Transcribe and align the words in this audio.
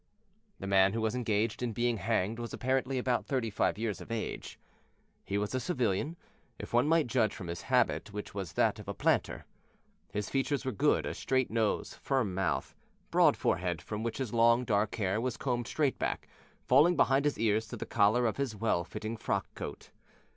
The 0.59 0.65
man 0.65 0.93
who 0.93 1.01
was 1.01 1.13
engaged 1.13 1.61
in 1.61 1.73
being 1.73 1.97
hanged 1.97 2.39
was 2.39 2.55
apparently 2.55 2.97
about 2.97 3.27
thirty 3.27 3.51
five 3.51 3.77
years 3.77 4.01
of 4.01 4.11
age. 4.11 4.57
He 5.23 5.37
was 5.37 5.53
a 5.53 5.59
civilian, 5.59 6.17
if 6.57 6.73
one 6.73 6.87
might 6.87 7.05
judge 7.05 7.35
from 7.35 7.45
his 7.45 7.61
habit, 7.61 8.11
which 8.11 8.33
was 8.33 8.53
that 8.53 8.79
of 8.79 8.87
a 8.87 8.95
planter. 8.95 9.45
His 10.11 10.27
features 10.27 10.65
were 10.65 10.71
good 10.71 11.05
a 11.05 11.13
straight 11.13 11.51
nose, 11.51 11.93
firm 11.93 12.33
mouth, 12.33 12.73
broad 13.11 13.37
forehead, 13.37 13.79
from 13.79 14.01
which 14.01 14.17
his 14.17 14.33
long, 14.33 14.65
dark 14.65 14.95
hair 14.95 15.21
was 15.21 15.37
combed 15.37 15.67
straight 15.67 15.99
back, 15.99 16.27
falling 16.65 16.95
behind 16.95 17.23
his 17.25 17.37
ears 17.37 17.67
to 17.67 17.77
the 17.77 17.85
collar 17.85 18.25
of 18.25 18.37
his 18.37 18.55
well 18.55 18.83
fitting 18.83 19.15
frock 19.17 19.45
coat. 19.53 19.91